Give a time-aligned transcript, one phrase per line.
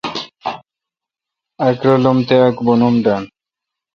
[1.65, 3.27] اک رالم تہ اک بونم ڈنڈ۔